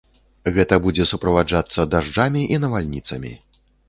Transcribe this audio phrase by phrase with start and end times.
[0.53, 3.31] Гэта будзе суправаджацца дажджамі і навальніцамі.